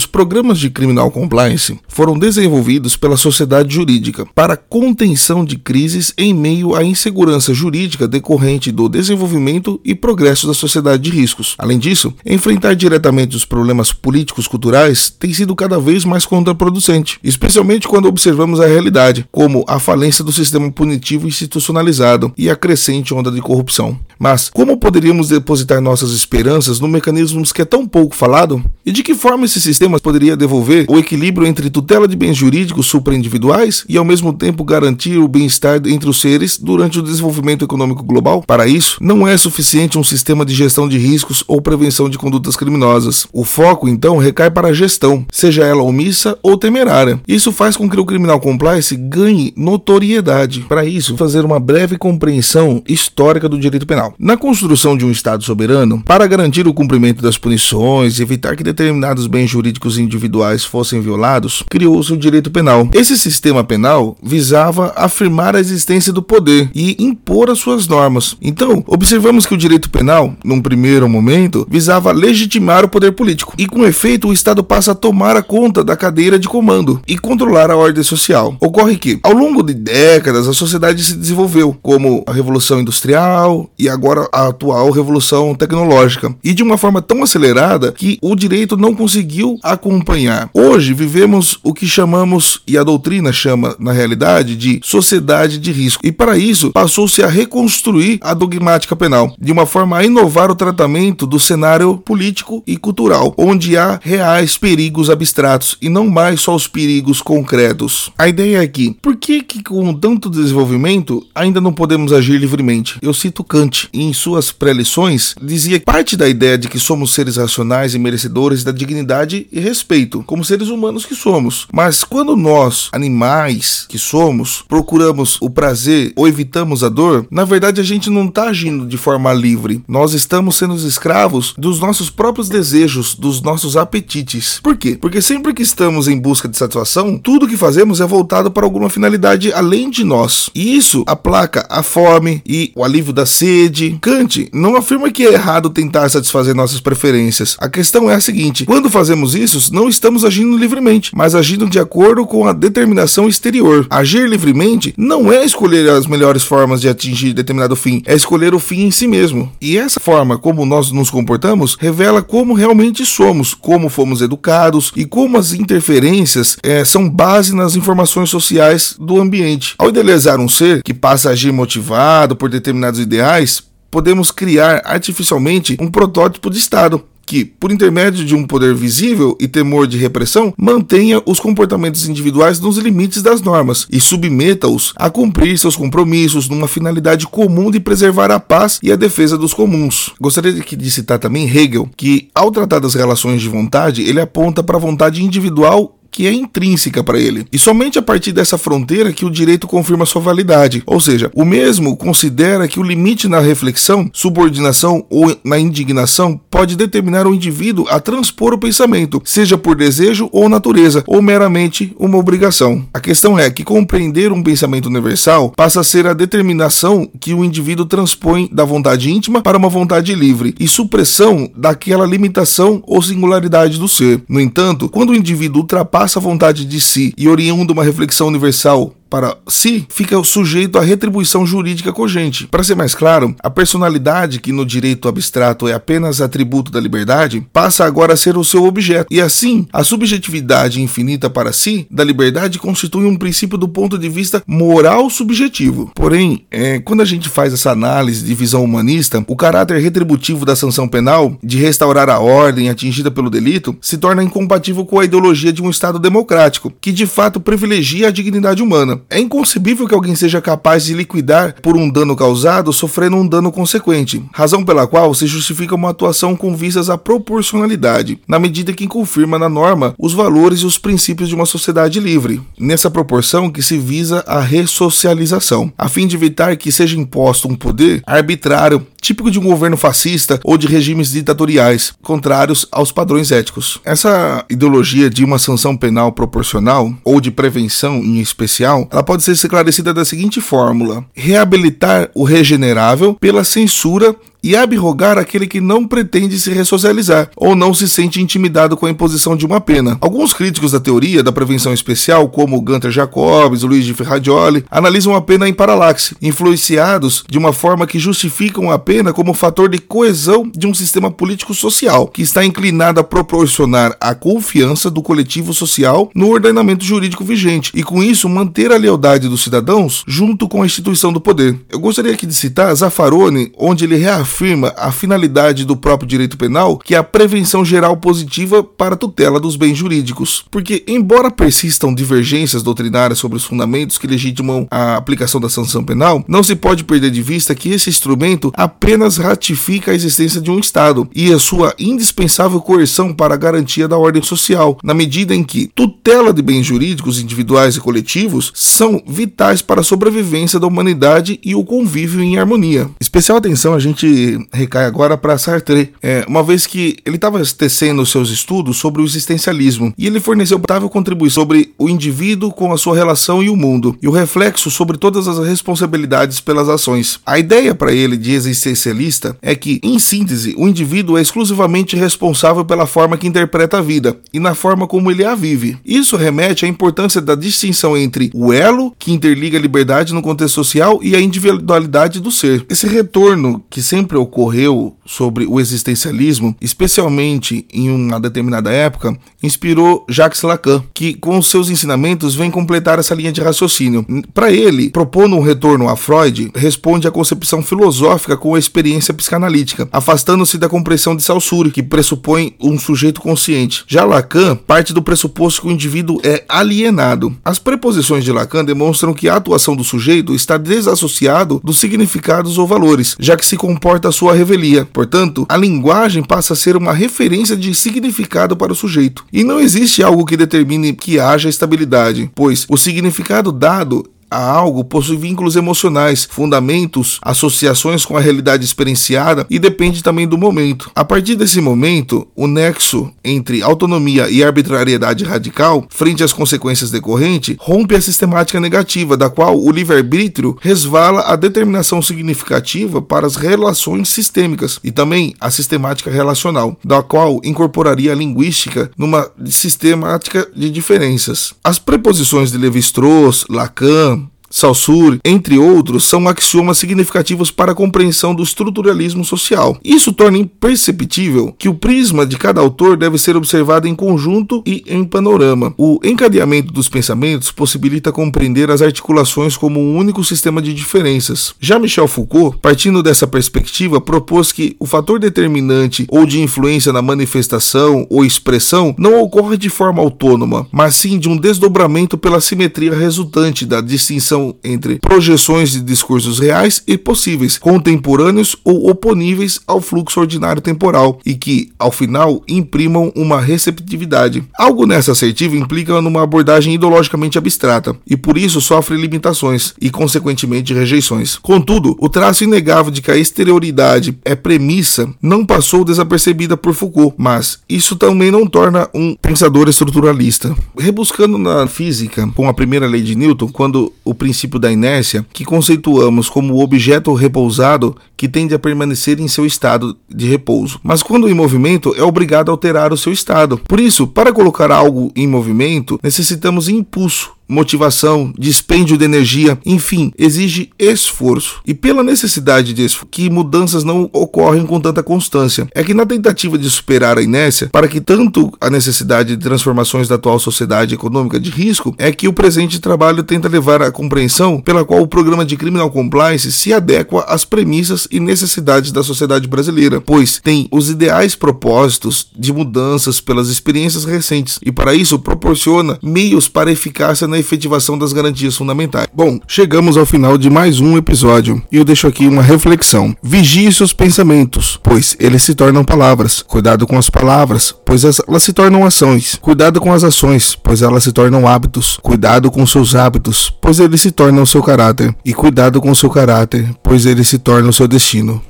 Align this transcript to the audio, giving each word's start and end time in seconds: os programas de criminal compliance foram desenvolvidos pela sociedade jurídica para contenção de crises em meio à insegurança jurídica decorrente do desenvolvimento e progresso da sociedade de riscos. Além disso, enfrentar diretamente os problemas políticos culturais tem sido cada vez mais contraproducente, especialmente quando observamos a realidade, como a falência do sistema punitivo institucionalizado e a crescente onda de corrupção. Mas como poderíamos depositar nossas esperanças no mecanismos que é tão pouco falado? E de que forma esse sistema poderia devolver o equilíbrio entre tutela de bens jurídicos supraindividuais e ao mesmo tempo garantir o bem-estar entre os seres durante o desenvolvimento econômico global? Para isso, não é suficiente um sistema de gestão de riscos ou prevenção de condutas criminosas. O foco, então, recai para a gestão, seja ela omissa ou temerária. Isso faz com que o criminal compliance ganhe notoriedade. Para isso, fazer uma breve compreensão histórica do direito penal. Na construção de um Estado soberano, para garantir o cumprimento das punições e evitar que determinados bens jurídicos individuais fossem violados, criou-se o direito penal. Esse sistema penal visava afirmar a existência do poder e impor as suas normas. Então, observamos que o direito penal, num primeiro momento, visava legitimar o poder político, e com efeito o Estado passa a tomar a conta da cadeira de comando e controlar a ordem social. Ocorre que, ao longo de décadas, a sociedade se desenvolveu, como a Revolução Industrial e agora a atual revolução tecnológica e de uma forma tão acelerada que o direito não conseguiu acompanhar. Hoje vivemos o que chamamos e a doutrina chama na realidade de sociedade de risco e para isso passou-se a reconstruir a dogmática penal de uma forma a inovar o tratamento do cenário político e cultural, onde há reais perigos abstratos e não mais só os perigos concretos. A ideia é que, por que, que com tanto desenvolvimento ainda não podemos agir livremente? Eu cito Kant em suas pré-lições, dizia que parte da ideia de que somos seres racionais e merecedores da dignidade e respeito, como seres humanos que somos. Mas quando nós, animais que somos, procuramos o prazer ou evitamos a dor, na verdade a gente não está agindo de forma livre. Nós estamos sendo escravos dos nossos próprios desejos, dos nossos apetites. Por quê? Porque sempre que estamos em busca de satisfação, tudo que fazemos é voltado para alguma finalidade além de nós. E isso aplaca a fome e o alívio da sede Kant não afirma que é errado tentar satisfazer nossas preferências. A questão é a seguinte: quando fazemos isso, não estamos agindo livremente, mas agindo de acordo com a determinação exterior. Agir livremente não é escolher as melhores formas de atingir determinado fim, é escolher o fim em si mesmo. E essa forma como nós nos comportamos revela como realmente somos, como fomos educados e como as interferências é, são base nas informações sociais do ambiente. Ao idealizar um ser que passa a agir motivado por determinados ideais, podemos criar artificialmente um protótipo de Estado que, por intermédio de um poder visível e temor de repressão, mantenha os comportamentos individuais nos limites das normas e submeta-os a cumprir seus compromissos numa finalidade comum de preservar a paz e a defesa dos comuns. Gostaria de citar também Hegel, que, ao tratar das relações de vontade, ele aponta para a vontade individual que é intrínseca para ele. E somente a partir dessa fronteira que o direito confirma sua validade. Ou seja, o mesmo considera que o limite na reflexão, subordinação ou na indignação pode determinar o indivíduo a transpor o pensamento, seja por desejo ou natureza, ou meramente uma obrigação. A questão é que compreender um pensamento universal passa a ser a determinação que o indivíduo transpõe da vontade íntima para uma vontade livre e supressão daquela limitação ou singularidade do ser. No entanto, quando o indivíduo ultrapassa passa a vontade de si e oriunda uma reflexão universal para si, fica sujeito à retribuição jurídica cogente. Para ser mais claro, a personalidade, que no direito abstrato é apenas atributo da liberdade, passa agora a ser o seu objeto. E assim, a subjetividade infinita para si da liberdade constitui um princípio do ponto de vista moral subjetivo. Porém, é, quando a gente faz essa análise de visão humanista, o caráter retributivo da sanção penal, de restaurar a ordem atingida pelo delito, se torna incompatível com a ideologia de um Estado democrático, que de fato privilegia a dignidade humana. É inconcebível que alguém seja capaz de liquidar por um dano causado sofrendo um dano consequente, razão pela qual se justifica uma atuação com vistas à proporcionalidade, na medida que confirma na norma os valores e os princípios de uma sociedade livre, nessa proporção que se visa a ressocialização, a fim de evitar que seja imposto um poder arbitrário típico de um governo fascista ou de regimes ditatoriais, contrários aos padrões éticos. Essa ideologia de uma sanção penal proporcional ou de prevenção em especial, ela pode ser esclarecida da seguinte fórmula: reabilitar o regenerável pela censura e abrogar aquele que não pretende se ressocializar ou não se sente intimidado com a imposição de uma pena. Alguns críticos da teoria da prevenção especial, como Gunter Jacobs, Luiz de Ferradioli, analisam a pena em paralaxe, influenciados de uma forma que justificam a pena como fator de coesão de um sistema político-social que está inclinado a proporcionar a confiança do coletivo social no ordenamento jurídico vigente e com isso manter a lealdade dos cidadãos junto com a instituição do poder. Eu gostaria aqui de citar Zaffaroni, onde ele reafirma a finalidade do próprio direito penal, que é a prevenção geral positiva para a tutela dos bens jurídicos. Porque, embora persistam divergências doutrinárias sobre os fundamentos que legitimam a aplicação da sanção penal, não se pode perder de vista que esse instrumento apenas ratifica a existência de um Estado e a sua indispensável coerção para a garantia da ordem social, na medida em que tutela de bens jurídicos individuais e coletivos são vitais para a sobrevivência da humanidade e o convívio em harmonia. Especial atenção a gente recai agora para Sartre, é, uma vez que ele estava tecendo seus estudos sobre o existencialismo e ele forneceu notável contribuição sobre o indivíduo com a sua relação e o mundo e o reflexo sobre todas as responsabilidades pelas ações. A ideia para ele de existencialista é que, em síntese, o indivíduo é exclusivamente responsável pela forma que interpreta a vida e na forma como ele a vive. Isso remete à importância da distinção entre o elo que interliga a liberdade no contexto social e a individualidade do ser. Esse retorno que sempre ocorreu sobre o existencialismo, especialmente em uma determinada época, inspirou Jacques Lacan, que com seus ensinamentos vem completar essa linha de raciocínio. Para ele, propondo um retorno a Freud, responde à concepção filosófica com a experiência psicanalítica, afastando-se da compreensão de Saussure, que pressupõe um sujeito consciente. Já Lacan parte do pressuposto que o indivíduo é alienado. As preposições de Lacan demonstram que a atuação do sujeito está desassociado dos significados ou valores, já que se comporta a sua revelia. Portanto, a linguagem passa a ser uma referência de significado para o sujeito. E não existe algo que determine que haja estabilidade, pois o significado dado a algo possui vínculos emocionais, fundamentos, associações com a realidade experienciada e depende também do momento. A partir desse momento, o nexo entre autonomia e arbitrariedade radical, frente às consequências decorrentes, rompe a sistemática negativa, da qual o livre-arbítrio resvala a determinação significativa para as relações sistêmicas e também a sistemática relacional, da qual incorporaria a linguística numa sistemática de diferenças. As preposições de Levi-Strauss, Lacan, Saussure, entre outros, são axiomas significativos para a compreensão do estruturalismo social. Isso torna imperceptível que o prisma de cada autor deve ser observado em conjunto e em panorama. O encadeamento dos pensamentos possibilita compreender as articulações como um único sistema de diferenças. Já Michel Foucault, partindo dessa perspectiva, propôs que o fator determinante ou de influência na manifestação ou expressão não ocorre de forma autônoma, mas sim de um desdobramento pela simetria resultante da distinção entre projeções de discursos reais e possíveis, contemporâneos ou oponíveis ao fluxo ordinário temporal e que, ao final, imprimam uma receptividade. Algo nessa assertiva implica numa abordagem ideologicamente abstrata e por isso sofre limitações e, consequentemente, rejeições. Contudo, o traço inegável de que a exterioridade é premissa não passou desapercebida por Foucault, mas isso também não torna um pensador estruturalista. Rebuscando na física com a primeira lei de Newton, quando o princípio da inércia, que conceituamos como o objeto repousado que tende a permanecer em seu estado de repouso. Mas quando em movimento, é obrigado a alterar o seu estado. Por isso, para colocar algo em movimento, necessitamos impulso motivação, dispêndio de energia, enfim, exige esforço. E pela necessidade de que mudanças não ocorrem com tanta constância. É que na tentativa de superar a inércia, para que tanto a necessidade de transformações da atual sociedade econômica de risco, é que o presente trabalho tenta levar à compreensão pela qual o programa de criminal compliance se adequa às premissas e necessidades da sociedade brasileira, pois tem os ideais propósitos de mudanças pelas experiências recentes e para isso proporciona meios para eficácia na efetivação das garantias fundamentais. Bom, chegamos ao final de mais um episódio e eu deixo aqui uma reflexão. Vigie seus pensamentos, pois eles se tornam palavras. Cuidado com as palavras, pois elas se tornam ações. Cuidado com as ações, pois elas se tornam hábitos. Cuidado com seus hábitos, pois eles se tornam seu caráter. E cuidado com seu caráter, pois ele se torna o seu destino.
os 0.00 0.06
programas 0.06 0.58
de 0.58 0.70
criminal 0.70 1.10
compliance 1.10 1.78
foram 1.86 2.18
desenvolvidos 2.18 2.96
pela 2.96 3.18
sociedade 3.18 3.74
jurídica 3.74 4.24
para 4.34 4.56
contenção 4.56 5.44
de 5.44 5.58
crises 5.58 6.14
em 6.16 6.32
meio 6.32 6.74
à 6.74 6.82
insegurança 6.82 7.52
jurídica 7.52 8.08
decorrente 8.08 8.72
do 8.72 8.88
desenvolvimento 8.88 9.78
e 9.84 9.94
progresso 9.94 10.46
da 10.46 10.54
sociedade 10.54 11.02
de 11.02 11.10
riscos. 11.10 11.54
Além 11.58 11.78
disso, 11.78 12.14
enfrentar 12.24 12.72
diretamente 12.72 13.36
os 13.36 13.44
problemas 13.44 13.92
políticos 13.92 14.48
culturais 14.48 15.10
tem 15.10 15.34
sido 15.34 15.54
cada 15.54 15.78
vez 15.78 16.02
mais 16.06 16.24
contraproducente, 16.24 17.18
especialmente 17.22 17.86
quando 17.86 18.08
observamos 18.08 18.58
a 18.58 18.66
realidade, 18.66 19.26
como 19.30 19.66
a 19.68 19.78
falência 19.78 20.24
do 20.24 20.32
sistema 20.32 20.72
punitivo 20.72 21.28
institucionalizado 21.28 22.32
e 22.38 22.48
a 22.48 22.56
crescente 22.56 23.12
onda 23.12 23.30
de 23.30 23.42
corrupção. 23.42 23.98
Mas 24.18 24.48
como 24.48 24.78
poderíamos 24.78 25.28
depositar 25.28 25.80
nossas 25.80 26.12
esperanças 26.12 26.80
no 26.80 26.88
mecanismos 26.88 27.52
que 27.52 27.62
é 27.62 27.66
tão 27.66 27.86
pouco 27.86 28.14
falado? 28.14 28.62
E 28.84 28.92
de 28.92 29.02
que 29.02 29.14
forma 29.14 29.44
esse 29.44 29.60
sistema 29.60 29.89
poderia 29.98 30.36
devolver 30.36 30.84
o 30.88 30.98
equilíbrio 30.98 31.46
entre 31.46 31.70
tutela 31.70 32.06
de 32.06 32.16
bens 32.16 32.36
jurídicos 32.36 32.86
supraindividuais 32.86 33.84
e 33.88 33.96
ao 33.96 34.04
mesmo 34.04 34.32
tempo 34.32 34.62
garantir 34.62 35.16
o 35.18 35.26
bem-estar 35.26 35.80
entre 35.86 36.08
os 36.08 36.20
seres 36.20 36.58
durante 36.58 36.98
o 36.98 37.02
desenvolvimento 37.02 37.64
econômico 37.64 38.04
global? 38.04 38.42
Para 38.46 38.66
isso, 38.66 38.98
não 39.00 39.26
é 39.26 39.36
suficiente 39.36 39.98
um 39.98 40.04
sistema 40.04 40.44
de 40.44 40.54
gestão 40.54 40.88
de 40.88 40.98
riscos 40.98 41.42
ou 41.48 41.60
prevenção 41.62 42.08
de 42.10 42.18
condutas 42.18 42.56
criminosas. 42.56 43.26
O 43.32 43.44
foco, 43.44 43.88
então, 43.88 44.18
recai 44.18 44.50
para 44.50 44.68
a 44.68 44.72
gestão, 44.72 45.24
seja 45.32 45.64
ela 45.64 45.82
omissa 45.82 46.38
ou 46.42 46.56
temerária. 46.58 47.20
Isso 47.26 47.52
faz 47.52 47.76
com 47.76 47.88
que 47.88 47.98
o 47.98 48.04
criminal 48.04 48.40
compliance 48.40 48.94
ganhe 48.96 49.52
notoriedade. 49.56 50.60
Para 50.68 50.84
isso, 50.84 51.16
fazer 51.16 51.44
uma 51.44 51.58
breve 51.58 51.96
compreensão 51.96 52.82
histórica 52.86 53.48
do 53.48 53.58
direito 53.58 53.86
penal. 53.86 54.14
Na 54.18 54.36
construção 54.36 54.96
de 54.96 55.04
um 55.04 55.10
Estado 55.10 55.44
soberano, 55.44 56.02
para 56.04 56.26
garantir 56.26 56.66
o 56.66 56.74
cumprimento 56.74 57.22
das 57.22 57.38
punições 57.38 58.18
e 58.18 58.22
evitar 58.22 58.56
que 58.56 58.64
determinados 58.64 59.26
bens 59.26 59.48
jurídicos 59.48 59.79
individuais 59.98 60.64
fossem 60.64 61.00
violados, 61.00 61.62
criou-se 61.68 62.12
o 62.12 62.16
direito 62.16 62.50
penal. 62.50 62.88
Esse 62.92 63.16
sistema 63.16 63.64
penal 63.64 64.16
visava 64.22 64.92
afirmar 64.96 65.56
a 65.56 65.60
existência 65.60 66.12
do 66.12 66.22
poder 66.22 66.70
e 66.74 66.96
impor 66.98 67.50
as 67.50 67.58
suas 67.58 67.86
normas. 67.86 68.36
Então, 68.40 68.82
observamos 68.86 69.46
que 69.46 69.54
o 69.54 69.58
direito 69.58 69.90
penal, 69.90 70.34
num 70.44 70.60
primeiro 70.60 71.08
momento, 71.08 71.66
visava 71.70 72.12
legitimar 72.12 72.84
o 72.84 72.88
poder 72.88 73.12
político, 73.12 73.54
e 73.56 73.66
com 73.66 73.84
efeito 73.84 74.28
o 74.28 74.32
Estado 74.32 74.62
passa 74.62 74.92
a 74.92 74.94
tomar 74.94 75.36
a 75.36 75.42
conta 75.42 75.82
da 75.82 75.96
cadeira 75.96 76.38
de 76.38 76.48
comando 76.48 77.00
e 77.06 77.18
controlar 77.18 77.70
a 77.70 77.76
ordem 77.76 78.02
social. 78.02 78.56
Ocorre 78.60 78.96
que, 78.96 79.18
ao 79.22 79.32
longo 79.32 79.62
de 79.62 79.74
décadas, 79.74 80.48
a 80.48 80.52
sociedade 80.52 81.02
se 81.02 81.16
desenvolveu, 81.16 81.76
como 81.82 82.24
a 82.26 82.32
Revolução 82.32 82.80
Industrial 82.80 83.70
e 83.78 83.88
agora 83.88 84.28
a 84.32 84.48
atual 84.48 84.90
revolução 84.90 85.54
tecnológica 85.54 86.34
e 86.42 86.52
de 86.52 86.62
uma 86.62 86.76
forma 86.76 87.02
tão 87.02 87.22
acelerada 87.22 87.92
que 87.92 88.18
o 88.22 88.34
direito 88.34 88.76
não 88.76 88.94
conseguiu 88.94 89.58
acompanhar. 89.62 90.50
Hoje 90.52 90.94
vivemos 90.94 91.58
o 91.62 91.72
que 91.72 91.86
chamamos 91.86 92.60
e 92.66 92.76
a 92.76 92.84
doutrina 92.84 93.32
chama 93.32 93.76
na 93.78 93.92
realidade 93.92 94.56
de 94.56 94.80
sociedade 94.82 95.58
de 95.58 95.72
risco 95.72 96.04
e 96.04 96.12
para 96.12 96.36
isso 96.36 96.70
passou-se 96.70 97.22
a 97.22 97.26
reconstruir 97.26 98.18
a 98.22 98.34
dogmática 98.34 98.96
penal 98.96 99.34
de 99.38 99.52
uma 99.52 99.66
forma 99.66 99.98
a 99.98 100.04
inovar 100.04 100.50
o 100.50 100.54
tratamento 100.54 101.26
do 101.26 101.38
cenário 101.38 101.96
político 101.98 102.62
e 102.66 102.76
cultural, 102.76 103.34
onde 103.36 103.76
há 103.76 103.98
reais 104.02 104.56
perigos 104.56 105.10
abstratos 105.10 105.76
e 105.80 105.88
não 105.88 106.08
mais 106.08 106.40
só 106.40 106.54
os 106.54 106.66
perigos 106.66 107.20
concretos. 107.22 108.10
A 108.18 108.28
ideia 108.28 108.62
é 108.62 108.66
que, 108.66 108.96
por 109.00 109.16
que, 109.16 109.42
que 109.42 109.62
com 109.62 109.92
tanto 109.94 110.30
desenvolvimento 110.30 111.26
ainda 111.34 111.60
não 111.60 111.72
podemos 111.72 112.12
agir 112.12 112.38
livremente? 112.38 112.98
Eu 113.02 113.14
cito 113.14 113.44
Kant 113.44 113.88
em 113.92 114.12
suas 114.12 114.52
pré-lições, 114.52 115.34
dizia 115.40 115.78
que 115.78 115.84
parte 115.84 116.16
da 116.16 116.28
ideia 116.28 116.56
de 116.56 116.68
que 116.68 116.78
somos 116.78 117.12
seres 117.12 117.36
racionais 117.36 117.94
e 117.94 117.98
merecedores 117.98 118.64
da 118.64 118.72
dignidade 118.72 119.46
e 119.52 119.60
respeito, 119.60 120.22
como 120.26 120.44
seres 120.44 120.68
humanos 120.68 121.04
que 121.04 121.14
somos. 121.14 121.66
Mas 121.72 122.04
quando 122.04 122.36
nós, 122.36 122.88
animais 122.92 123.86
que 123.88 123.98
somos, 123.98 124.64
procuramos 124.66 125.36
o 125.40 125.50
prazer 125.50 126.12
ou 126.16 126.26
evitamos 126.26 126.82
a 126.82 126.88
dor, 126.88 127.26
na 127.30 127.44
verdade 127.44 127.80
a 127.80 127.84
gente 127.84 128.10
não 128.10 128.26
está 128.26 128.44
agindo 128.44 128.86
de 128.86 128.96
forma 128.96 129.32
livre. 129.32 129.82
Nós 129.86 130.14
estamos 130.14 130.56
sendo 130.56 130.74
escravos 130.76 131.54
dos 131.56 131.80
nossos 131.80 132.10
próprios 132.10 132.48
desejos, 132.48 133.14
dos 133.14 133.42
nossos 133.42 133.76
apetites. 133.76 134.60
Por 134.62 134.76
quê? 134.76 134.96
Porque 135.00 135.20
sempre 135.20 135.52
que 135.52 135.62
estamos 135.62 136.08
em 136.08 136.18
busca 136.18 136.48
de 136.48 136.56
satisfação, 136.56 137.18
tudo 137.18 137.48
que 137.48 137.56
fazemos 137.56 138.00
é 138.00 138.06
voltado 138.06 138.50
para 138.50 138.64
alguma 138.64 138.90
finalidade 138.90 139.52
além 139.52 139.90
de 139.90 140.04
nós. 140.04 140.50
E 140.54 140.76
isso 140.76 141.04
aplaca 141.06 141.66
a 141.68 141.82
fome 141.82 142.42
e 142.46 142.72
o 142.74 142.84
alívio 142.84 143.12
da 143.12 143.26
sede 143.26 143.98
Kant 144.00 144.48
não 144.52 144.76
afirma 144.76 145.10
que 145.10 145.26
é 145.26 145.32
errado 145.32 145.70
tentar 145.70 146.08
satisfazer 146.08 146.54
nossas 146.54 146.80
preferências. 146.80 147.56
A 147.58 147.68
questão 147.68 148.10
é 148.10 148.14
a 148.14 148.20
seguinte: 148.20 148.64
quando 148.64 148.90
fazemos 148.90 149.34
isso, 149.34 149.39
não 149.70 149.88
estamos 149.88 150.24
agindo 150.24 150.56
livremente, 150.56 151.12
mas 151.14 151.34
agindo 151.34 151.68
de 151.68 151.78
acordo 151.78 152.26
com 152.26 152.46
a 152.46 152.52
determinação 152.52 153.28
exterior. 153.28 153.86
Agir 153.90 154.28
livremente 154.28 154.94
não 154.96 155.32
é 155.32 155.44
escolher 155.44 155.88
as 155.90 156.06
melhores 156.06 156.42
formas 156.42 156.80
de 156.80 156.88
atingir 156.88 157.32
determinado 157.32 157.76
fim, 157.76 158.02
é 158.06 158.14
escolher 158.14 158.54
o 158.54 158.58
fim 158.58 158.82
em 158.82 158.90
si 158.90 159.06
mesmo. 159.06 159.50
E 159.60 159.76
essa 159.76 160.00
forma 160.00 160.38
como 160.38 160.66
nós 160.66 160.90
nos 160.90 161.10
comportamos 161.10 161.76
revela 161.78 162.22
como 162.22 162.54
realmente 162.54 163.04
somos, 163.06 163.54
como 163.54 163.88
fomos 163.88 164.20
educados 164.20 164.92
e 164.96 165.04
como 165.04 165.38
as 165.38 165.52
interferências 165.52 166.56
é, 166.62 166.84
são 166.84 167.08
base 167.08 167.54
nas 167.54 167.76
informações 167.76 168.30
sociais 168.30 168.94
do 168.98 169.20
ambiente. 169.20 169.74
Ao 169.78 169.88
idealizar 169.88 170.40
um 170.40 170.48
ser 170.48 170.82
que 170.82 170.94
passa 170.94 171.30
a 171.30 171.32
agir 171.32 171.52
motivado 171.52 172.36
por 172.36 172.48
determinados 172.48 173.00
ideais, 173.00 173.62
podemos 173.90 174.30
criar 174.30 174.82
artificialmente 174.84 175.76
um 175.80 175.90
protótipo 175.90 176.50
de 176.50 176.58
Estado 176.58 177.04
que, 177.30 177.44
por 177.44 177.70
intermédio 177.70 178.24
de 178.24 178.34
um 178.34 178.44
poder 178.44 178.74
visível 178.74 179.38
e 179.38 179.46
temor 179.46 179.86
de 179.86 179.96
repressão, 179.96 180.52
mantenha 180.58 181.22
os 181.24 181.38
comportamentos 181.38 182.08
individuais 182.08 182.58
nos 182.58 182.76
limites 182.76 183.22
das 183.22 183.40
normas 183.40 183.86
e 183.88 184.00
submeta-os 184.00 184.92
a 184.96 185.08
cumprir 185.08 185.56
seus 185.56 185.76
compromissos 185.76 186.48
numa 186.48 186.66
finalidade 186.66 187.28
comum 187.28 187.70
de 187.70 187.78
preservar 187.78 188.32
a 188.32 188.40
paz 188.40 188.80
e 188.82 188.90
a 188.90 188.96
defesa 188.96 189.38
dos 189.38 189.54
comuns. 189.54 190.10
Gostaria 190.20 190.52
de 190.54 190.90
citar 190.90 191.20
também 191.20 191.48
Hegel, 191.48 191.88
que, 191.96 192.28
ao 192.34 192.50
tratar 192.50 192.80
das 192.80 192.94
relações 192.94 193.40
de 193.40 193.48
vontade, 193.48 194.02
ele 194.02 194.20
aponta 194.20 194.60
para 194.60 194.76
a 194.76 194.80
vontade 194.80 195.22
individual 195.22 196.00
que 196.10 196.26
é 196.26 196.32
intrínseca 196.32 197.02
para 197.02 197.18
ele. 197.18 197.46
E 197.52 197.58
somente 197.58 197.98
a 197.98 198.02
partir 198.02 198.32
dessa 198.32 198.58
fronteira 198.58 199.12
que 199.12 199.24
o 199.24 199.30
direito 199.30 199.66
confirma 199.66 200.04
sua 200.04 200.20
validade. 200.20 200.82
Ou 200.84 201.00
seja, 201.00 201.30
o 201.34 201.44
mesmo 201.44 201.96
considera 201.96 202.66
que 202.66 202.80
o 202.80 202.82
limite 202.82 203.28
na 203.28 203.38
reflexão, 203.38 204.10
subordinação 204.12 205.06
ou 205.08 205.36
na 205.44 205.58
indignação 205.58 206.38
pode 206.60 206.76
determinar 206.76 207.26
o 207.26 207.34
indivíduo 207.34 207.86
a 207.88 207.98
transpor 207.98 208.52
o 208.52 208.58
pensamento, 208.58 209.22
seja 209.24 209.56
por 209.56 209.74
desejo 209.74 210.28
ou 210.30 210.46
natureza, 210.46 211.02
ou 211.06 211.22
meramente 211.22 211.96
uma 211.98 212.18
obrigação. 212.18 212.84
A 212.92 213.00
questão 213.00 213.38
é 213.38 213.48
que 213.50 213.64
compreender 213.64 214.30
um 214.30 214.42
pensamento 214.42 214.84
universal 214.84 215.54
passa 215.56 215.80
a 215.80 215.84
ser 215.84 216.06
a 216.06 216.12
determinação 216.12 217.08
que 217.18 217.32
o 217.32 217.42
indivíduo 217.42 217.86
transpõe 217.86 218.46
da 218.52 218.62
vontade 218.62 219.10
íntima 219.10 219.40
para 219.40 219.56
uma 219.56 219.70
vontade 219.70 220.14
livre 220.14 220.54
e 220.60 220.68
supressão 220.68 221.50
daquela 221.56 222.04
limitação 222.04 222.82
ou 222.86 223.00
singularidade 223.00 223.78
do 223.78 223.88
ser. 223.88 224.22
No 224.28 224.38
entanto, 224.38 224.86
quando 224.90 225.10
o 225.10 225.16
indivíduo 225.16 225.62
ultrapassa 225.62 226.10
passa 226.10 226.18
a 226.18 226.22
vontade 226.22 226.64
de 226.64 226.80
si 226.80 227.14
e 227.16 227.28
oriunda 227.28 227.72
uma 227.72 227.84
reflexão 227.84 228.26
universal 228.26 228.92
para 229.10 229.36
si, 229.48 229.84
fica 229.90 230.22
sujeito 230.22 230.78
à 230.78 230.82
retribuição 230.82 231.44
jurídica 231.44 231.92
cogente. 231.92 232.46
Para 232.46 232.62
ser 232.62 232.76
mais 232.76 232.94
claro, 232.94 233.34
a 233.42 233.50
personalidade, 233.50 234.40
que 234.40 234.52
no 234.52 234.64
direito 234.64 235.08
abstrato 235.08 235.66
é 235.66 235.72
apenas 235.72 236.20
atributo 236.20 236.70
da 236.70 236.78
liberdade, 236.78 237.44
passa 237.52 237.84
agora 237.84 238.14
a 238.14 238.16
ser 238.16 238.36
o 238.36 238.44
seu 238.44 238.64
objeto. 238.64 239.08
E 239.10 239.20
assim, 239.20 239.66
a 239.72 239.82
subjetividade 239.82 240.80
infinita 240.80 241.28
para 241.28 241.52
si 241.52 241.86
da 241.90 242.04
liberdade 242.04 242.58
constitui 242.58 243.04
um 243.04 243.16
princípio 243.16 243.58
do 243.58 243.68
ponto 243.68 243.98
de 243.98 244.08
vista 244.08 244.42
moral 244.46 245.10
subjetivo. 245.10 245.90
Porém, 245.94 246.46
é, 246.50 246.78
quando 246.78 247.00
a 247.00 247.04
gente 247.04 247.28
faz 247.28 247.52
essa 247.52 247.72
análise 247.72 248.24
de 248.24 248.34
visão 248.34 248.62
humanista, 248.62 249.22
o 249.26 249.36
caráter 249.36 249.80
retributivo 249.80 250.44
da 250.44 250.54
sanção 250.54 250.86
penal, 250.86 251.36
de 251.42 251.58
restaurar 251.58 252.08
a 252.08 252.20
ordem 252.20 252.70
atingida 252.70 253.10
pelo 253.10 253.28
delito, 253.28 253.76
se 253.80 253.98
torna 253.98 254.22
incompatível 254.22 254.84
com 254.84 255.00
a 255.00 255.04
ideologia 255.04 255.52
de 255.52 255.62
um 255.62 255.70
Estado 255.70 255.98
democrático, 255.98 256.72
que 256.80 256.92
de 256.92 257.06
fato 257.06 257.40
privilegia 257.40 258.08
a 258.08 258.10
dignidade 258.10 258.62
humana. 258.62 258.99
É 259.08 259.18
inconcebível 259.18 259.86
que 259.86 259.94
alguém 259.94 260.14
seja 260.14 260.40
capaz 260.40 260.84
de 260.84 260.94
liquidar 260.94 261.54
por 261.62 261.76
um 261.76 261.88
dano 261.88 262.16
causado 262.16 262.72
sofrendo 262.72 263.16
um 263.16 263.26
dano 263.26 263.52
consequente, 263.52 264.22
razão 264.32 264.64
pela 264.64 264.86
qual 264.86 265.14
se 265.14 265.26
justifica 265.26 265.74
uma 265.74 265.90
atuação 265.90 266.36
com 266.36 266.56
vistas 266.56 266.90
à 266.90 266.98
proporcionalidade, 266.98 268.18
na 268.26 268.38
medida 268.38 268.72
que 268.72 268.86
confirma 268.86 269.38
na 269.38 269.48
norma 269.48 269.94
os 269.98 270.12
valores 270.12 270.60
e 270.60 270.66
os 270.66 270.78
princípios 270.78 271.28
de 271.28 271.34
uma 271.34 271.46
sociedade 271.46 272.00
livre, 272.00 272.40
nessa 272.58 272.90
proporção 272.90 273.50
que 273.50 273.62
se 273.62 273.78
visa 273.78 274.24
a 274.26 274.40
ressocialização, 274.40 275.72
a 275.76 275.88
fim 275.88 276.06
de 276.06 276.16
evitar 276.16 276.56
que 276.56 276.72
seja 276.72 276.98
imposto 276.98 277.48
um 277.48 277.54
poder 277.54 278.02
arbitrário 278.06 278.86
típico 279.00 279.30
de 279.30 279.38
um 279.38 279.42
governo 279.42 279.76
fascista 279.76 280.38
ou 280.44 280.58
de 280.58 280.66
regimes 280.66 281.12
ditatoriais, 281.12 281.94
contrários 282.02 282.66
aos 282.70 282.92
padrões 282.92 283.32
éticos. 283.32 283.80
Essa 283.84 284.44
ideologia 284.50 285.08
de 285.08 285.24
uma 285.24 285.38
sanção 285.38 285.76
penal 285.76 286.12
proporcional 286.12 286.92
ou 287.04 287.20
de 287.20 287.30
prevenção 287.30 287.96
em 287.96 288.20
especial, 288.20 288.86
ela 288.90 289.02
pode 289.02 289.22
ser 289.22 289.32
esclarecida 289.32 289.94
da 289.94 290.04
seguinte 290.04 290.40
fórmula: 290.40 291.04
reabilitar 291.14 292.10
o 292.14 292.24
regenerável 292.24 293.14
pela 293.14 293.44
censura 293.44 294.14
e 294.42 294.56
abrogar 294.56 295.18
aquele 295.18 295.46
que 295.46 295.60
não 295.60 295.86
pretende 295.86 296.38
se 296.38 296.50
ressocializar 296.52 297.30
ou 297.36 297.54
não 297.54 297.74
se 297.74 297.88
sente 297.88 298.20
intimidado 298.20 298.76
com 298.76 298.86
a 298.86 298.90
imposição 298.90 299.36
de 299.36 299.44
uma 299.44 299.60
pena. 299.60 299.98
Alguns 300.00 300.32
críticos 300.32 300.72
da 300.72 300.80
teoria 300.80 301.22
da 301.22 301.32
prevenção 301.32 301.72
especial, 301.72 302.28
como 302.28 302.60
Gunter 302.60 302.90
Jacobs, 302.90 303.62
Luiz 303.62 303.84
de 303.84 303.94
Ferradioli, 303.94 304.64
analisam 304.70 305.14
a 305.14 305.20
pena 305.20 305.48
em 305.48 305.52
paralaxe, 305.52 306.16
influenciados 306.22 307.24
de 307.28 307.38
uma 307.38 307.52
forma 307.52 307.86
que 307.86 307.98
justificam 307.98 308.70
a 308.70 308.78
pena 308.78 309.12
como 309.12 309.34
fator 309.34 309.68
de 309.68 309.78
coesão 309.78 310.50
de 310.54 310.66
um 310.66 310.74
sistema 310.74 311.10
político-social 311.10 312.08
que 312.08 312.22
está 312.22 312.44
inclinado 312.44 313.00
a 313.00 313.04
proporcionar 313.04 313.96
a 314.00 314.14
confiança 314.14 314.90
do 314.90 315.02
coletivo 315.02 315.52
social 315.52 316.10
no 316.14 316.30
ordenamento 316.30 316.84
jurídico 316.84 317.24
vigente 317.24 317.72
e 317.74 317.82
com 317.82 318.02
isso 318.02 318.28
manter 318.28 318.72
a 318.72 318.76
lealdade 318.76 319.28
dos 319.28 319.42
cidadãos 319.42 320.04
junto 320.06 320.48
com 320.48 320.62
a 320.62 320.66
instituição 320.66 321.12
do 321.12 321.20
poder. 321.20 321.58
Eu 321.68 321.78
gostaria 321.78 322.12
aqui 322.12 322.26
de 322.26 322.34
citar 322.34 322.74
Zaffaroni, 322.74 323.52
onde 323.58 323.84
ele 323.84 323.96
reafirma 323.96 324.29
a 324.76 324.90
finalidade 324.92 325.64
do 325.64 325.76
próprio 325.76 326.08
direito 326.08 326.36
penal, 326.36 326.78
que 326.78 326.94
é 326.94 326.98
a 326.98 327.02
prevenção 327.02 327.64
geral 327.64 327.96
positiva 327.96 328.62
para 328.62 328.94
a 328.94 328.98
tutela 328.98 329.38
dos 329.38 329.56
bens 329.56 329.76
jurídicos. 329.76 330.44
Porque, 330.50 330.82
embora 330.86 331.30
persistam 331.30 331.94
divergências 331.94 332.62
doutrinárias 332.62 333.18
sobre 333.18 333.36
os 333.36 333.44
fundamentos 333.44 333.98
que 333.98 334.06
legitimam 334.06 334.66
a 334.70 334.96
aplicação 334.96 335.40
da 335.40 335.48
sanção 335.48 335.84
penal, 335.84 336.24
não 336.26 336.42
se 336.42 336.54
pode 336.54 336.84
perder 336.84 337.10
de 337.10 337.22
vista 337.22 337.54
que 337.54 337.70
esse 337.70 337.90
instrumento 337.90 338.52
apenas 338.56 339.16
ratifica 339.16 339.90
a 339.90 339.94
existência 339.94 340.40
de 340.40 340.50
um 340.50 340.58
Estado 340.58 341.08
e 341.14 341.32
a 341.32 341.38
sua 341.38 341.74
indispensável 341.78 342.60
coerção 342.60 343.12
para 343.12 343.34
a 343.34 343.36
garantia 343.38 343.88
da 343.88 343.98
ordem 343.98 344.22
social, 344.22 344.78
na 344.82 344.94
medida 344.94 345.34
em 345.34 345.42
que 345.42 345.70
tutela 345.74 346.32
de 346.32 346.42
bens 346.42 346.64
jurídicos 346.64 347.20
individuais 347.20 347.76
e 347.76 347.80
coletivos 347.80 348.52
são 348.54 349.02
vitais 349.06 349.62
para 349.62 349.80
a 349.80 349.84
sobrevivência 349.84 350.60
da 350.60 350.66
humanidade 350.66 351.40
e 351.44 351.54
o 351.54 351.64
convívio 351.64 352.22
em 352.22 352.38
harmonia. 352.38 352.88
Especial 353.00 353.38
atenção 353.38 353.74
a 353.74 353.78
gente 353.78 354.06
recai 354.52 354.84
agora 354.84 355.16
para 355.16 355.36
Sartre, 355.36 355.92
é, 356.02 356.24
uma 356.28 356.42
vez 356.42 356.66
que 356.66 356.96
ele 357.04 357.16
estava 357.16 357.42
tecendo 357.44 358.06
seus 358.06 358.30
estudos 358.30 358.76
sobre 358.76 359.02
o 359.02 359.04
existencialismo 359.04 359.92
e 359.98 360.06
ele 360.06 360.20
forneceu 360.20 360.58
notável 360.58 360.88
contribuição 360.88 361.40
sobre 361.40 361.72
o 361.78 361.88
indivíduo 361.88 362.52
com 362.52 362.70
a 362.70 362.76
sua 362.76 362.94
relação 362.94 363.42
e 363.42 363.48
o 363.48 363.56
mundo 363.56 363.96
e 364.02 364.06
o 364.06 364.10
reflexo 364.10 364.70
sobre 364.70 364.98
todas 364.98 365.26
as 365.26 365.38
responsabilidades 365.38 366.38
pelas 366.38 366.68
ações. 366.68 367.18
A 367.24 367.38
ideia 367.38 367.74
para 367.74 367.94
ele 367.94 368.14
de 368.14 368.32
existencialista 368.32 369.38
é 369.40 369.54
que, 369.54 369.80
em 369.82 369.98
síntese, 369.98 370.54
o 370.58 370.68
indivíduo 370.68 371.16
é 371.16 371.22
exclusivamente 371.22 371.96
responsável 371.96 372.62
pela 372.62 372.86
forma 372.86 373.16
que 373.16 373.26
interpreta 373.26 373.78
a 373.78 373.80
vida 373.80 374.18
e 374.34 374.38
na 374.38 374.54
forma 374.54 374.86
como 374.86 375.10
ele 375.10 375.24
a 375.24 375.34
vive. 375.34 375.78
Isso 375.82 376.14
remete 376.14 376.66
à 376.66 376.68
importância 376.68 377.22
da 377.22 377.34
distinção 377.34 377.96
entre 377.96 378.30
o 378.34 378.52
elo 378.52 378.94
que 378.98 379.10
interliga 379.10 379.56
a 379.56 379.62
liberdade 379.62 380.12
no 380.12 380.20
contexto 380.20 380.56
social 380.56 381.00
e 381.02 381.16
a 381.16 381.20
individualidade 381.20 382.20
do 382.20 382.30
ser. 382.30 382.66
Esse 382.68 382.86
retorno 382.86 383.64
que 383.70 383.80
sempre 383.80 384.09
ocorreu 384.18 384.96
sobre 385.04 385.46
o 385.46 385.60
existencialismo, 385.60 386.54
especialmente 386.60 387.66
em 387.72 387.90
uma 387.90 388.20
determinada 388.20 388.70
época, 388.70 389.16
inspirou 389.42 390.04
Jacques 390.08 390.42
Lacan, 390.42 390.82
que 390.94 391.14
com 391.14 391.40
seus 391.42 391.68
ensinamentos 391.68 392.34
vem 392.34 392.50
completar 392.50 392.98
essa 392.98 393.14
linha 393.14 393.32
de 393.32 393.40
raciocínio. 393.40 394.06
Para 394.32 394.52
ele, 394.52 394.90
propondo 394.90 395.36
um 395.36 395.42
retorno 395.42 395.88
a 395.88 395.96
Freud, 395.96 396.50
responde 396.54 397.08
à 397.08 397.10
concepção 397.10 397.62
filosófica 397.62 398.36
com 398.36 398.54
a 398.54 398.58
experiência 398.58 399.14
psicanalítica, 399.14 399.88
afastando-se 399.92 400.58
da 400.58 400.68
compreensão 400.68 401.16
de 401.16 401.22
Saussure, 401.22 401.70
que 401.70 401.82
pressupõe 401.82 402.54
um 402.60 402.78
sujeito 402.78 403.20
consciente. 403.20 403.84
Já 403.86 404.04
Lacan 404.04 404.56
parte 404.56 404.92
do 404.92 405.02
pressuposto 405.02 405.62
que 405.62 405.68
o 405.68 405.72
indivíduo 405.72 406.20
é 406.22 406.44
alienado. 406.48 407.34
As 407.44 407.58
preposições 407.58 408.24
de 408.24 408.32
Lacan 408.32 408.64
demonstram 408.64 409.12
que 409.12 409.28
a 409.28 409.36
atuação 409.36 409.74
do 409.74 409.84
sujeito 409.84 410.34
está 410.34 410.56
desassociado 410.56 411.60
dos 411.62 411.78
significados 411.78 412.58
ou 412.58 412.66
valores, 412.66 413.16
já 413.18 413.36
que 413.36 413.46
se 413.46 413.56
comporta 413.56 413.99
a 414.08 414.12
sua 414.12 414.34
revelia. 414.34 414.84
Portanto, 414.84 415.46
a 415.48 415.56
linguagem 415.56 416.22
passa 416.22 416.52
a 416.52 416.56
ser 416.56 416.76
uma 416.76 416.92
referência 416.92 417.56
de 417.56 417.74
significado 417.74 418.56
para 418.56 418.72
o 418.72 418.76
sujeito. 418.76 419.24
E 419.32 419.44
não 419.44 419.60
existe 419.60 420.02
algo 420.02 420.24
que 420.24 420.36
determine 420.36 420.92
que 420.92 421.18
haja 421.18 421.48
estabilidade, 421.48 422.30
pois 422.34 422.66
o 422.68 422.76
significado 422.76 423.52
dado 423.52 424.04
a 424.30 424.50
algo 424.50 424.84
possui 424.84 425.16
vínculos 425.16 425.56
emocionais, 425.56 426.28
fundamentos, 426.30 427.18
associações 427.22 428.04
com 428.04 428.16
a 428.16 428.20
realidade 428.20 428.64
experienciada 428.64 429.46
e 429.50 429.58
depende 429.58 430.02
também 430.02 430.26
do 430.26 430.38
momento. 430.38 430.90
A 430.94 431.04
partir 431.04 431.34
desse 431.34 431.60
momento, 431.60 432.26
o 432.36 432.46
nexo 432.46 433.10
entre 433.24 433.62
autonomia 433.62 434.28
e 434.30 434.42
arbitrariedade 434.42 435.24
radical, 435.24 435.86
frente 435.90 436.22
às 436.22 436.32
consequências 436.32 436.90
decorrentes, 436.90 437.56
rompe 437.58 437.94
a 437.94 438.00
sistemática 438.00 438.60
negativa, 438.60 439.16
da 439.16 439.28
qual 439.28 439.58
o 439.58 439.70
livre-arbítrio 439.70 440.56
resvala 440.60 441.22
a 441.22 441.36
determinação 441.36 442.00
significativa 442.00 443.02
para 443.02 443.26
as 443.26 443.36
relações 443.36 444.08
sistêmicas 444.08 444.78
e 444.82 444.90
também 444.90 445.34
a 445.40 445.50
sistemática 445.50 446.10
relacional, 446.10 446.76
da 446.84 447.02
qual 447.02 447.40
incorporaria 447.44 448.12
a 448.12 448.14
linguística 448.14 448.90
numa 448.96 449.30
sistemática 449.46 450.48
de 450.54 450.70
diferenças. 450.70 451.52
As 451.62 451.78
preposições 451.78 452.50
de 452.50 452.58
Levi-Strauss, 452.58 453.44
Lacan, 453.48 454.19
Saussure, 454.50 455.20
entre 455.24 455.56
outros, 455.56 456.04
são 456.04 456.26
axiomas 456.26 456.76
significativos 456.76 457.52
para 457.52 457.70
a 457.70 457.74
compreensão 457.74 458.34
do 458.34 458.42
estruturalismo 458.42 459.24
social. 459.24 459.78
Isso 459.84 460.12
torna 460.12 460.38
imperceptível 460.38 461.54
que 461.56 461.68
o 461.68 461.74
prisma 461.74 462.26
de 462.26 462.36
cada 462.36 462.60
autor 462.60 462.96
deve 462.96 463.16
ser 463.16 463.36
observado 463.36 463.86
em 463.86 463.94
conjunto 463.94 464.62
e 464.66 464.82
em 464.88 465.04
panorama. 465.04 465.72
O 465.78 466.00
encadeamento 466.02 466.72
dos 466.72 466.88
pensamentos 466.88 467.52
possibilita 467.52 468.10
compreender 468.10 468.70
as 468.70 468.82
articulações 468.82 469.56
como 469.56 469.78
um 469.78 469.96
único 469.96 470.24
sistema 470.24 470.60
de 470.60 470.74
diferenças. 470.74 471.54
Já 471.60 471.78
Michel 471.78 472.08
Foucault, 472.08 472.58
partindo 472.60 473.02
dessa 473.02 473.26
perspectiva, 473.26 474.00
propôs 474.00 474.50
que 474.50 474.74
o 474.80 474.86
fator 474.86 475.20
determinante 475.20 476.06
ou 476.08 476.26
de 476.26 476.40
influência 476.40 476.92
na 476.92 477.00
manifestação 477.00 478.04
ou 478.10 478.24
expressão 478.24 478.94
não 478.98 479.20
ocorre 479.20 479.56
de 479.56 479.68
forma 479.68 480.02
autônoma, 480.02 480.66
mas 480.72 480.96
sim 480.96 481.18
de 481.18 481.28
um 481.28 481.36
desdobramento 481.36 482.18
pela 482.18 482.40
simetria 482.40 482.94
resultante 482.94 483.64
da 483.64 483.80
distinção 483.80 484.39
entre 484.64 484.98
projeções 484.98 485.72
de 485.72 485.80
discursos 485.80 486.38
reais 486.38 486.82
e 486.86 486.96
possíveis, 486.96 487.58
contemporâneos 487.58 488.56
ou 488.64 488.88
oponíveis 488.88 489.60
ao 489.66 489.80
fluxo 489.80 490.20
ordinário 490.20 490.62
temporal 490.62 491.18
e 491.24 491.34
que, 491.34 491.70
ao 491.78 491.90
final, 491.90 492.42
imprimam 492.48 493.12
uma 493.14 493.40
receptividade. 493.40 494.42
Algo 494.58 494.86
nessa 494.86 495.12
assertiva 495.12 495.56
implica 495.56 496.00
numa 496.00 496.22
abordagem 496.22 496.74
ideologicamente 496.74 497.38
abstrata 497.38 497.96
e 498.06 498.16
por 498.16 498.36
isso 498.38 498.60
sofre 498.60 498.96
limitações 498.96 499.74
e, 499.80 499.90
consequentemente, 499.90 500.74
rejeições. 500.74 501.36
Contudo, 501.36 501.96
o 501.98 502.08
traço 502.08 502.44
inegável 502.44 502.90
de 502.90 503.02
que 503.02 503.10
a 503.10 503.16
exterioridade 503.16 504.16
é 504.24 504.34
premissa 504.34 505.08
não 505.22 505.44
passou 505.44 505.84
desapercebida 505.84 506.56
por 506.56 506.74
Foucault, 506.74 507.14
mas 507.18 507.58
isso 507.68 507.96
também 507.96 508.30
não 508.30 508.46
torna 508.46 508.88
um 508.94 509.14
pensador 509.14 509.68
estruturalista. 509.68 510.54
Rebuscando 510.78 511.38
na 511.38 511.66
física 511.66 512.28
com 512.34 512.48
a 512.48 512.54
primeira 512.54 512.86
lei 512.86 513.02
de 513.02 513.14
Newton, 513.14 513.48
quando 513.48 513.92
o 514.04 514.14
princípio 514.14 514.29
da 514.58 514.70
inércia, 514.70 515.26
que 515.32 515.44
conceituamos 515.44 516.28
como 516.28 516.54
o 516.54 516.62
objeto 516.62 517.12
repousado 517.14 517.96
que 518.16 518.28
tende 518.28 518.54
a 518.54 518.58
permanecer 518.58 519.20
em 519.20 519.28
seu 519.28 519.46
estado 519.46 519.96
de 520.08 520.26
repouso. 520.26 520.80
Mas 520.82 521.02
quando 521.02 521.28
em 521.28 521.34
movimento, 521.34 521.94
é 521.96 522.02
obrigado 522.02 522.50
a 522.50 522.52
alterar 522.52 522.92
o 522.92 522.96
seu 522.96 523.12
estado. 523.12 523.58
Por 523.58 523.80
isso, 523.80 524.06
para 524.06 524.32
colocar 524.32 524.70
algo 524.70 525.12
em 525.16 525.26
movimento, 525.26 525.98
necessitamos 526.02 526.68
impulso 526.68 527.32
motivação, 527.50 528.32
dispêndio 528.38 528.96
de 528.96 529.04
energia, 529.04 529.58
enfim, 529.66 530.12
exige 530.16 530.70
esforço. 530.78 531.60
E 531.66 531.74
pela 531.74 532.02
necessidade 532.02 532.72
de 532.72 532.86
que 533.10 533.28
mudanças 533.28 533.84
não 533.84 534.08
ocorrem 534.12 534.66
com 534.66 534.80
tanta 534.80 535.02
constância. 535.02 535.68
É 535.74 535.82
que 535.82 535.94
na 535.94 536.06
tentativa 536.06 536.56
de 536.56 536.70
superar 536.70 537.18
a 537.18 537.22
inércia, 537.22 537.68
para 537.72 537.88
que 537.88 538.00
tanto 538.00 538.52
a 538.60 538.70
necessidade 538.70 539.36
de 539.36 539.42
transformações 539.42 540.08
da 540.08 540.14
atual 540.14 540.38
sociedade 540.38 540.94
econômica 540.94 541.38
de 541.38 541.50
risco, 541.50 541.94
é 541.98 542.12
que 542.12 542.28
o 542.28 542.32
presente 542.32 542.80
trabalho 542.80 543.22
tenta 543.22 543.48
levar 543.48 543.82
à 543.82 543.90
compreensão 543.90 544.60
pela 544.60 544.84
qual 544.84 545.02
o 545.02 545.08
programa 545.08 545.44
de 545.44 545.56
criminal 545.56 545.90
compliance 545.90 546.52
se 546.52 546.72
adequa 546.72 547.24
às 547.26 547.44
premissas 547.44 548.06
e 548.10 548.20
necessidades 548.20 548.92
da 548.92 549.02
sociedade 549.02 549.48
brasileira, 549.48 550.00
pois 550.00 550.40
tem 550.42 550.68
os 550.70 550.88
ideais 550.88 551.34
propósitos 551.34 552.28
de 552.36 552.52
mudanças 552.52 553.20
pelas 553.20 553.48
experiências 553.48 554.04
recentes 554.04 554.58
e 554.64 554.70
para 554.70 554.94
isso 554.94 555.18
proporciona 555.18 555.98
meios 556.02 556.48
para 556.48 556.70
eficácia 556.70 557.26
na 557.26 557.38
efetivação 557.40 557.98
das 557.98 558.12
garantias 558.12 558.56
fundamentais. 558.56 559.08
Bom, 559.12 559.40
chegamos 559.48 559.96
ao 559.96 560.06
final 560.06 560.38
de 560.38 560.48
mais 560.48 560.78
um 560.78 560.96
episódio 560.96 561.62
e 561.72 561.76
eu 561.76 561.84
deixo 561.84 562.06
aqui 562.06 562.26
uma 562.26 562.42
reflexão. 562.42 563.16
Vigie 563.22 563.72
seus 563.72 563.92
pensamentos, 563.92 564.78
pois 564.82 565.16
eles 565.18 565.42
se 565.42 565.54
tornam 565.54 565.82
palavras. 565.82 566.42
Cuidado 566.42 566.86
com 566.86 566.98
as 566.98 567.10
palavras, 567.10 567.74
pois 567.84 568.04
elas 568.04 568.42
se 568.42 568.52
tornam 568.52 568.84
ações. 568.84 569.38
Cuidado 569.40 569.80
com 569.80 569.92
as 569.92 570.04
ações, 570.04 570.54
pois 570.54 570.82
elas 570.82 571.02
se 571.02 571.12
tornam 571.12 571.48
hábitos. 571.48 571.98
Cuidado 572.02 572.50
com 572.50 572.66
seus 572.66 572.94
hábitos, 572.94 573.52
pois 573.60 573.80
eles 573.80 574.00
se 574.00 574.10
tornam 574.10 574.44
seu 574.44 574.62
caráter. 574.62 575.14
E 575.24 575.32
cuidado 575.32 575.80
com 575.80 575.94
seu 575.94 576.10
caráter, 576.10 576.68
pois 576.82 577.06
ele 577.06 577.24
se 577.24 577.38
torna 577.38 577.70
o 577.70 577.72
seu 577.72 577.88
destino. 577.88 578.38